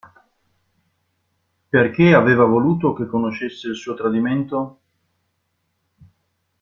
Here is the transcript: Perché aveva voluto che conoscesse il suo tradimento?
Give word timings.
Perché 1.69 2.13
aveva 2.15 2.43
voluto 2.45 2.91
che 2.93 3.05
conoscesse 3.05 3.67
il 3.67 3.75
suo 3.75 3.93
tradimento? 3.93 4.79